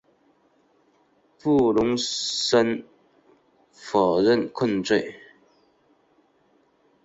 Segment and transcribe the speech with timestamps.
[1.37, 2.83] 布伦森
[3.71, 5.15] 否认控罪。